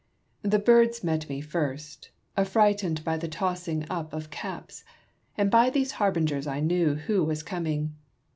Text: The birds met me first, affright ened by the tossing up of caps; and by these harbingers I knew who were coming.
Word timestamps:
The 0.41 0.57
birds 0.57 1.03
met 1.03 1.29
me 1.29 1.41
first, 1.41 2.09
affright 2.35 2.79
ened 2.79 3.03
by 3.03 3.17
the 3.17 3.27
tossing 3.27 3.85
up 3.87 4.11
of 4.13 4.31
caps; 4.31 4.83
and 5.37 5.51
by 5.51 5.69
these 5.69 5.91
harbingers 5.91 6.47
I 6.47 6.59
knew 6.59 6.95
who 6.95 7.23
were 7.23 7.35
coming. 7.35 7.93